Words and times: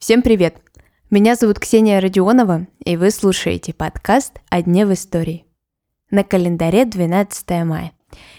Всем 0.00 0.22
привет! 0.22 0.56
Меня 1.08 1.36
зовут 1.36 1.60
Ксения 1.60 2.00
Родионова, 2.00 2.66
и 2.84 2.96
вы 2.96 3.12
слушаете 3.12 3.72
подкаст 3.72 4.40
«О 4.50 4.60
дне 4.60 4.84
в 4.84 4.92
истории». 4.92 5.44
На 6.10 6.24
календаре 6.24 6.84
12 6.84 7.48
мая. 7.64 7.92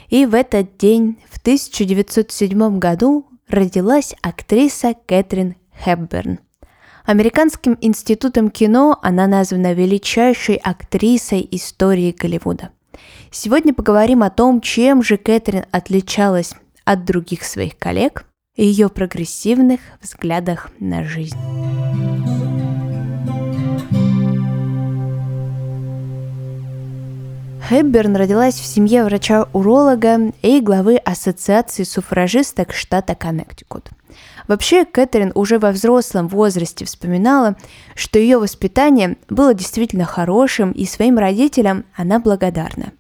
И 0.10 0.26
в 0.26 0.36
этот 0.36 0.76
день, 0.76 1.18
в 1.30 1.38
1907 1.38 2.78
году, 2.78 3.26
родилась 3.48 4.14
актриса 4.22 4.96
Кэтрин 5.06 5.56
Хепберн. 5.86 6.40
Американским 7.06 7.78
институтом 7.80 8.50
кино 8.50 9.00
она 9.02 9.28
названа 9.28 9.72
величайшей 9.72 10.58
актрисой 10.58 11.48
истории 11.52 12.12
Голливуда. 12.12 12.72
Сегодня 13.32 13.74
поговорим 13.74 14.24
о 14.24 14.30
том, 14.30 14.60
чем 14.60 15.04
же 15.04 15.16
Кэтрин 15.16 15.64
отличалась 15.72 16.54
от 16.86 17.04
других 17.04 17.44
своих 17.44 17.78
коллег 17.78 18.26
и 18.56 18.66
ее 18.66 18.90
прогрессивных 18.90 19.82
взглядах 20.02 20.70
на 20.80 21.04
жизнь. 21.04 21.38
Хэбберн 27.68 28.16
родилась 28.16 28.54
в 28.60 28.66
семье 28.66 29.04
врача-уролога 29.04 30.32
и 30.44 30.62
главы 30.62 30.98
Ассоциации 30.98 31.84
суфражисток 31.84 32.74
штата 32.74 33.16
Коннектикут. 33.16 33.90
Вообще, 34.48 34.86
Кэтрин 34.86 35.32
уже 35.34 35.58
во 35.58 35.72
взрослом 35.72 36.28
возрасте 36.28 36.86
вспоминала, 36.86 37.56
что 37.96 38.20
ее 38.20 38.38
воспитание 38.38 39.18
было 39.30 39.56
действительно 39.56 40.06
хорошим, 40.06 40.72
и 40.74 40.86
своим 40.86 41.18
родителям 41.18 41.86
она 41.96 42.20
благодарна. 42.20 42.92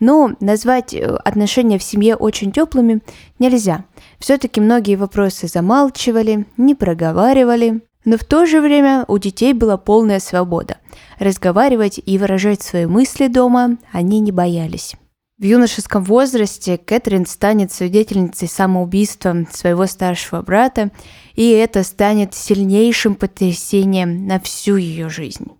Но 0.00 0.32
назвать 0.40 0.94
э, 0.94 1.04
отношения 1.04 1.78
в 1.78 1.82
семье 1.82 2.16
очень 2.16 2.52
теплыми 2.52 3.02
нельзя. 3.38 3.84
Все-таки 4.18 4.60
многие 4.60 4.96
вопросы 4.96 5.46
замалчивали, 5.46 6.46
не 6.56 6.74
проговаривали, 6.74 7.82
но 8.04 8.16
в 8.16 8.24
то 8.24 8.46
же 8.46 8.60
время 8.60 9.04
у 9.08 9.18
детей 9.18 9.52
была 9.52 9.76
полная 9.76 10.20
свобода. 10.20 10.78
Разговаривать 11.18 12.00
и 12.04 12.18
выражать 12.18 12.62
свои 12.62 12.86
мысли 12.86 13.28
дома 13.28 13.76
они 13.92 14.20
не 14.20 14.32
боялись. 14.32 14.96
В 15.38 15.44
юношеском 15.44 16.04
возрасте 16.04 16.76
Кэтрин 16.76 17.24
станет 17.24 17.72
свидетельницей 17.72 18.48
самоубийства 18.48 19.46
своего 19.50 19.86
старшего 19.86 20.42
брата, 20.42 20.90
и 21.34 21.48
это 21.50 21.82
станет 21.82 22.34
сильнейшим 22.34 23.14
потрясением 23.14 24.26
на 24.26 24.38
всю 24.38 24.76
ее 24.76 25.08
жизнь. 25.08 25.59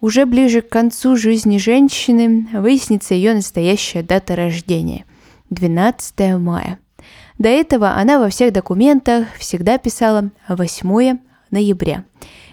Уже 0.00 0.24
ближе 0.24 0.62
к 0.62 0.68
концу 0.70 1.16
жизни 1.16 1.58
женщины 1.58 2.48
выяснится 2.52 3.14
ее 3.14 3.34
настоящая 3.34 4.02
дата 4.02 4.34
рождения– 4.34 5.04
12 5.50 6.38
мая. 6.38 6.78
До 7.38 7.48
этого 7.48 7.92
она 7.92 8.18
во 8.18 8.28
всех 8.30 8.52
документах 8.52 9.26
всегда 9.38 9.78
писала 9.78 10.30
8 10.48 11.18
ноября. 11.50 12.04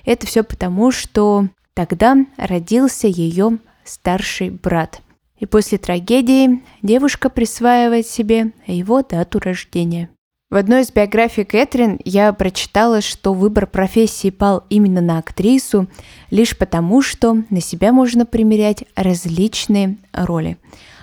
Это 0.04 0.26
все 0.28 0.44
потому, 0.44 0.92
что 0.92 1.48
тогда 1.74 2.18
родился 2.38 3.08
ее 3.08 3.60
старший 3.84 4.50
брат. 4.50 5.02
И 5.38 5.46
после 5.46 5.78
трагедии 5.78 6.64
девушка 6.82 7.30
присваивает 7.30 8.08
себе 8.08 8.54
его 8.66 9.04
дату 9.04 9.40
рождения. 9.40 10.10
В 10.50 10.56
одной 10.56 10.84
из 10.84 10.92
биографий 10.94 11.44
Кэтрин 11.44 12.00
я 12.06 12.32
прочитала, 12.32 13.02
что 13.02 13.34
выбор 13.34 13.68
профессии 13.68 14.30
пал 14.30 14.64
именно 14.70 15.02
на 15.02 15.18
актрису, 15.18 15.88
лишь 16.32 16.58
потому, 16.58 17.02
что 17.02 17.44
на 17.50 17.60
себя 17.60 17.92
можно 17.92 18.26
примерять 18.26 18.86
различные 18.96 19.98
роли. 20.14 20.58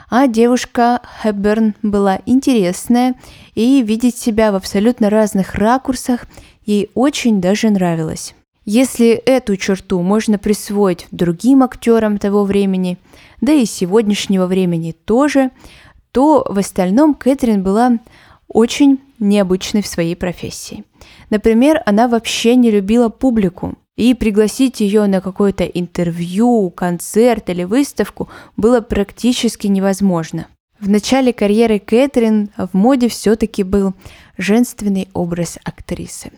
А 0.08 0.28
девушка 0.28 1.02
Хэбберн 1.20 1.74
была 1.82 2.20
интересная, 2.24 3.16
и 3.54 3.82
видеть 3.82 4.16
себя 4.16 4.50
в 4.50 4.54
абсолютно 4.54 5.10
разных 5.10 5.56
ракурсах 5.56 6.24
ей 6.64 6.90
очень 6.94 7.42
даже 7.42 7.68
нравилось. 7.68 8.34
Если 8.64 9.08
эту 9.08 9.58
черту 9.58 10.00
можно 10.00 10.38
присвоить 10.38 11.06
другим 11.10 11.62
актерам 11.62 12.16
того 12.16 12.44
времени, 12.44 12.96
да 13.42 13.52
и 13.52 13.66
сегодняшнего 13.66 14.46
времени 14.46 14.92
тоже, 15.04 15.50
то 16.12 16.46
в 16.48 16.58
остальном 16.58 17.12
Кэтрин 17.12 17.62
была 17.62 17.98
очень 18.54 19.00
необычной 19.18 19.82
в 19.82 19.86
своей 19.86 20.16
профессии. 20.16 20.84
Например, 21.28 21.82
она 21.84 22.08
вообще 22.08 22.56
не 22.56 22.70
любила 22.70 23.10
публику, 23.10 23.76
и 23.96 24.14
пригласить 24.14 24.80
ее 24.80 25.06
на 25.06 25.20
какое-то 25.20 25.64
интервью, 25.64 26.70
концерт 26.70 27.48
или 27.50 27.64
выставку 27.64 28.28
было 28.56 28.80
практически 28.80 29.68
невозможно. 29.68 30.48
В 30.80 30.88
начале 30.88 31.32
карьеры 31.32 31.78
Кэтрин 31.78 32.50
в 32.56 32.74
моде 32.74 33.08
все-таки 33.08 33.62
был 33.62 33.94
женственный 34.36 35.08
образ 35.14 35.58
актрисы. 35.62 36.32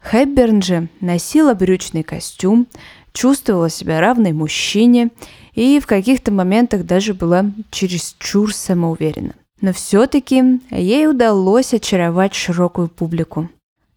Хэбберн 0.00 0.60
же 0.62 0.88
носила 1.00 1.54
брючный 1.54 2.02
костюм, 2.02 2.66
чувствовала 3.12 3.70
себя 3.70 4.00
равной 4.00 4.32
мужчине 4.32 5.10
и 5.54 5.80
в 5.80 5.86
каких-то 5.86 6.30
моментах 6.30 6.84
даже 6.84 7.14
была 7.14 7.46
чересчур 7.70 8.52
самоуверена. 8.52 9.34
Но 9.62 9.72
все-таки 9.72 10.60
ей 10.70 11.08
удалось 11.08 11.72
очаровать 11.72 12.34
широкую 12.34 12.88
публику. 12.88 13.48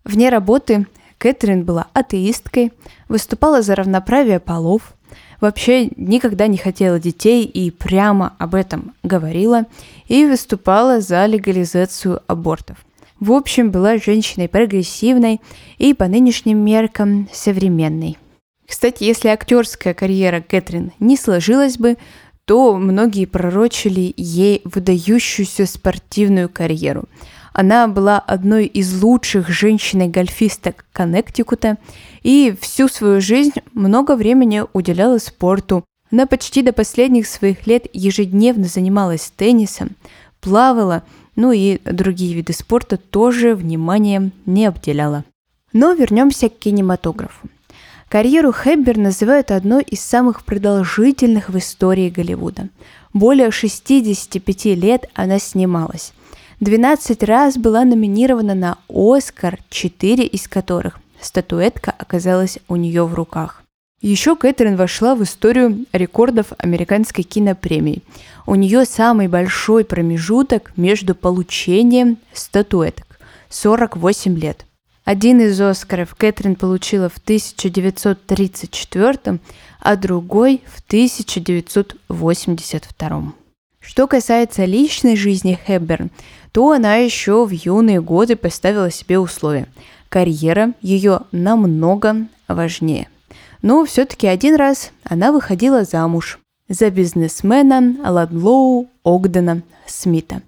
Вне 0.06 0.30
работы 0.30 0.86
Кэтрин 1.18 1.66
была 1.66 1.88
атеисткой, 1.94 2.72
выступала 3.10 3.64
за 3.64 3.74
равноправие 3.74 4.40
полов, 4.40 4.94
вообще 5.42 5.90
никогда 5.96 6.46
не 6.46 6.58
хотела 6.58 7.00
детей 7.00 7.46
и 7.46 7.72
прямо 7.72 8.36
об 8.38 8.54
этом 8.54 8.94
говорила, 9.02 9.66
и 10.08 10.26
выступала 10.28 11.02
за 11.02 11.26
легализацию 11.26 12.22
абортов. 12.28 12.78
В 13.20 13.32
общем, 13.32 13.72
была 13.72 13.98
женщиной 13.98 14.48
прогрессивной 14.48 15.42
и 15.80 15.96
по 15.96 16.08
нынешним 16.08 16.60
меркам 16.60 17.28
современной. 17.34 18.20
Кстати, 18.68 19.04
если 19.04 19.30
актерская 19.30 19.94
карьера 19.94 20.42
Кэтрин 20.42 20.92
не 21.00 21.18
сложилась 21.18 21.78
бы, 21.78 21.98
то 22.46 22.76
многие 22.78 23.26
пророчили 23.26 24.14
ей 24.18 24.62
выдающуюся 24.66 25.66
спортивную 25.66 26.50
карьеру. 26.50 27.06
Она 27.54 27.88
была 27.88 28.20
одной 28.20 28.66
из 28.66 29.02
лучших 29.02 29.50
женщин-гольфисток 29.50 30.86
Коннектикута 30.92 31.78
и 32.22 32.56
всю 32.60 32.88
свою 32.88 33.22
жизнь 33.22 33.54
много 33.74 34.16
времени 34.16 34.64
уделяла 34.74 35.18
спорту. 35.18 35.84
Она 36.12 36.26
почти 36.26 36.62
до 36.62 36.74
последних 36.74 37.28
своих 37.28 37.66
лет 37.66 37.88
ежедневно 37.94 38.66
занималась 38.66 39.32
теннисом, 39.36 39.92
плавала– 40.40 41.04
ну 41.36 41.52
и 41.52 41.80
другие 41.84 42.34
виды 42.34 42.54
спорта 42.54 42.98
тоже 42.98 43.56
вниманием 43.56 44.32
не 44.46 44.66
обделяла. 44.66 45.24
Но 45.74 45.94
вернемся 45.94 46.50
к 46.50 46.58
кинематографу. 46.58 47.50
Карьеру 48.10 48.52
Хэббер 48.52 48.98
называют 48.98 49.52
одной 49.52 49.84
из 49.84 50.00
самых 50.00 50.46
продолжительных 50.46 51.50
в 51.50 51.58
истории 51.58 52.10
Голливуда. 52.10 52.70
Более 53.14 53.50
65 53.50 54.66
лет 54.66 55.10
она 55.16 55.40
снималась. 55.40 56.14
12 56.60 57.24
раз 57.24 57.58
была 57.58 57.84
номинирована 57.84 58.54
на 58.54 58.78
Оскар, 58.88 59.60
4 59.70 60.24
из 60.26 60.48
которых 60.48 61.00
статуэтка 61.20 61.92
оказалась 61.98 62.60
у 62.68 62.76
нее 62.76 63.06
в 63.06 63.14
руках. 63.14 63.64
Еще 64.02 64.36
Кэтрин 64.36 64.76
вошла 64.76 65.16
в 65.16 65.24
историю 65.24 65.86
рекордов 65.92 66.54
американской 66.60 67.24
кинопремии. 67.24 68.04
У 68.46 68.54
нее 68.54 68.86
самый 68.86 69.28
большой 69.28 69.84
промежуток 69.84 70.74
между 70.78 71.16
получением 71.16 72.20
статуэток– 72.32 73.20
48 73.50 74.38
лет. 74.38 74.66
Один 75.06 75.40
из 75.40 75.62
Оскаров 75.62 76.14
Кэтрин 76.16 76.56
получила 76.56 77.08
в 77.10 77.20
1934, 77.20 79.40
а 79.80 79.96
другой 79.98 80.64
в 80.66 80.80
1982. 80.88 83.34
Что 83.80 84.08
касается 84.08 84.66
личной 84.66 85.16
жизни 85.16 85.60
Хэбберн, 85.64 86.10
то 86.52 86.72
она 86.72 86.96
еще 86.96 87.46
в 87.46 87.52
юные 87.52 88.02
годы 88.02 88.36
поставила 88.36 88.90
себе 88.90 89.20
условия. 89.20 89.68
Карьера 90.10 90.74
ее 90.82 91.20
намного 91.32 92.26
важнее. 92.48 93.08
Но 93.62 93.86
все-таки 93.86 94.26
один 94.26 94.56
раз 94.56 94.92
она 95.04 95.32
выходила 95.32 95.84
замуж 95.84 96.40
за 96.68 96.90
бизнесмена 96.90 97.96
Ладлоу 98.04 98.90
Огдена 99.04 99.62
Смита. 99.86 100.42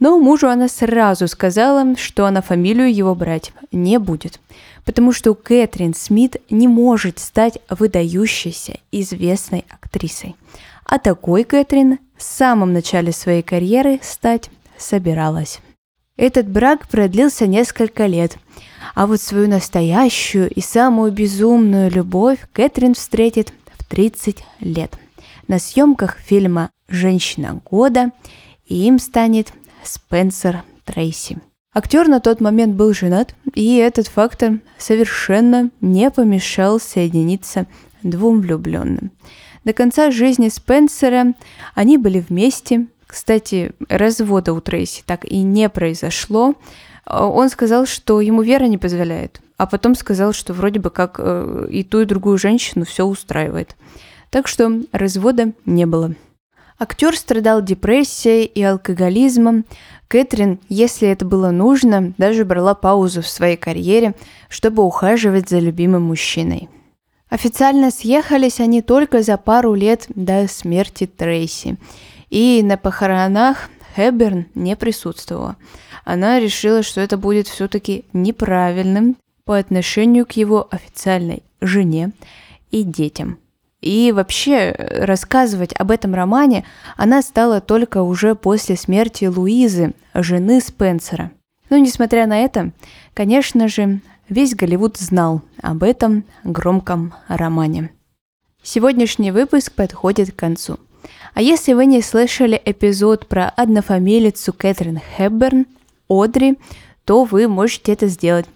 Но 0.00 0.18
мужу 0.18 0.48
она 0.48 0.68
сразу 0.68 1.28
сказала, 1.28 1.96
что 1.96 2.26
она 2.26 2.40
фамилию 2.40 2.92
его 2.92 3.14
брать 3.14 3.52
не 3.70 3.98
будет, 3.98 4.40
потому 4.84 5.12
что 5.12 5.34
Кэтрин 5.34 5.94
Смит 5.94 6.36
не 6.50 6.66
может 6.68 7.18
стать 7.18 7.58
выдающейся 7.68 8.78
известной 8.90 9.64
актрисой. 9.68 10.34
А 10.86 10.98
такой 10.98 11.44
Кэтрин 11.44 11.98
в 12.16 12.22
самом 12.22 12.72
начале 12.72 13.12
своей 13.12 13.42
карьеры 13.42 14.00
стать 14.02 14.50
собиралась. 14.78 15.60
Этот 16.16 16.48
брак 16.48 16.88
продлился 16.88 17.46
несколько 17.46 18.06
лет, 18.06 18.36
а 18.94 19.06
вот 19.06 19.20
свою 19.20 19.48
настоящую 19.48 20.50
и 20.50 20.60
самую 20.60 21.12
безумную 21.12 21.90
любовь 21.90 22.38
Кэтрин 22.52 22.94
встретит 22.94 23.52
в 23.78 23.84
30 23.84 24.44
лет 24.60 24.96
на 25.46 25.58
съемках 25.58 26.16
фильма 26.18 26.70
«Женщина 26.88 27.60
года», 27.64 28.12
и 28.66 28.86
им 28.86 28.98
станет 28.98 29.52
Спенсер 29.84 30.62
Трейси. 30.84 31.38
Актер 31.72 32.08
на 32.08 32.20
тот 32.20 32.40
момент 32.40 32.74
был 32.74 32.92
женат, 32.92 33.34
и 33.54 33.76
этот 33.76 34.08
фактор 34.08 34.58
совершенно 34.76 35.70
не 35.80 36.10
помешал 36.10 36.80
соединиться 36.80 37.66
двум 38.02 38.40
влюбленным. 38.40 39.12
До 39.64 39.72
конца 39.72 40.10
жизни 40.10 40.48
Спенсера 40.48 41.34
они 41.74 41.96
были 41.96 42.20
вместе. 42.20 42.86
Кстати, 43.06 43.72
развода 43.88 44.52
у 44.52 44.60
Трейси 44.60 45.02
так 45.06 45.24
и 45.24 45.42
не 45.42 45.68
произошло. 45.68 46.54
Он 47.06 47.48
сказал, 47.50 47.86
что 47.86 48.20
ему 48.20 48.42
вера 48.42 48.64
не 48.64 48.78
позволяет, 48.78 49.40
а 49.56 49.66
потом 49.66 49.94
сказал, 49.94 50.32
что 50.32 50.52
вроде 50.52 50.80
бы 50.80 50.90
как 50.90 51.16
э, 51.18 51.68
и 51.70 51.82
ту, 51.82 52.00
и 52.00 52.04
другую 52.04 52.38
женщину 52.38 52.84
все 52.84 53.04
устраивает. 53.04 53.76
Так 54.30 54.46
что 54.46 54.70
развода 54.92 55.52
не 55.64 55.86
было. 55.86 56.14
Актер 56.82 57.14
страдал 57.14 57.60
депрессией 57.60 58.46
и 58.46 58.62
алкоголизмом. 58.62 59.66
Кэтрин, 60.08 60.58
если 60.70 61.08
это 61.08 61.26
было 61.26 61.50
нужно, 61.50 62.14
даже 62.16 62.46
брала 62.46 62.74
паузу 62.74 63.20
в 63.20 63.28
своей 63.28 63.58
карьере, 63.58 64.14
чтобы 64.48 64.82
ухаживать 64.82 65.50
за 65.50 65.58
любимым 65.58 66.04
мужчиной. 66.04 66.70
Официально 67.28 67.90
съехались 67.90 68.60
они 68.60 68.80
только 68.80 69.22
за 69.22 69.36
пару 69.36 69.74
лет 69.74 70.06
до 70.08 70.48
смерти 70.48 71.06
Трейси. 71.06 71.76
И 72.30 72.62
на 72.64 72.78
похоронах 72.78 73.68
Хэбберн 73.94 74.46
не 74.54 74.74
присутствовала. 74.74 75.56
Она 76.06 76.40
решила, 76.40 76.82
что 76.82 77.02
это 77.02 77.18
будет 77.18 77.46
все-таки 77.46 78.06
неправильным 78.14 79.18
по 79.44 79.58
отношению 79.58 80.24
к 80.24 80.32
его 80.32 80.66
официальной 80.70 81.42
жене 81.60 82.12
и 82.70 82.84
детям. 82.84 83.38
И 83.80 84.12
вообще 84.12 84.74
рассказывать 84.78 85.72
об 85.72 85.90
этом 85.90 86.14
романе 86.14 86.64
она 86.96 87.22
стала 87.22 87.60
только 87.60 88.02
уже 88.02 88.34
после 88.34 88.76
смерти 88.76 89.24
Луизы, 89.24 89.94
жены 90.14 90.60
Спенсера. 90.60 91.30
Но 91.70 91.78
несмотря 91.78 92.26
на 92.26 92.38
это, 92.38 92.72
конечно 93.14 93.68
же, 93.68 94.00
весь 94.28 94.54
Голливуд 94.54 94.98
знал 94.98 95.42
об 95.62 95.82
этом 95.82 96.24
громком 96.44 97.14
романе. 97.28 97.90
Сегодняшний 98.62 99.30
выпуск 99.30 99.72
подходит 99.72 100.32
к 100.32 100.36
концу. 100.36 100.78
А 101.32 101.40
если 101.40 101.72
вы 101.72 101.86
не 101.86 102.02
слышали 102.02 102.60
эпизод 102.62 103.26
про 103.28 103.48
однофамилицу 103.48 104.52
Кэтрин 104.52 105.00
Хэбберн, 105.16 105.66
Одри, 106.08 106.58
то 107.04 107.24
вы 107.24 107.48
можете 107.48 107.92
это 107.92 108.08
сделать. 108.08 108.46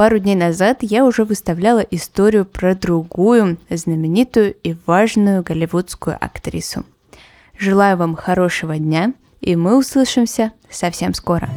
Пару 0.00 0.18
дней 0.18 0.34
назад 0.34 0.78
я 0.80 1.04
уже 1.04 1.24
выставляла 1.24 1.80
историю 1.80 2.46
про 2.46 2.74
другую 2.74 3.58
знаменитую 3.68 4.54
и 4.62 4.74
важную 4.86 5.42
голливудскую 5.42 6.16
актрису. 6.18 6.86
Желаю 7.58 7.98
вам 7.98 8.16
хорошего 8.16 8.78
дня, 8.78 9.12
и 9.42 9.56
мы 9.56 9.76
услышимся 9.76 10.52
совсем 10.70 11.12
скоро. 11.12 11.50